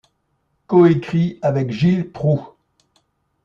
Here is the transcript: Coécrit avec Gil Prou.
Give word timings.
Coécrit 0.65 1.37
avec 1.43 1.69
Gil 1.69 2.09
Prou. 2.09 2.43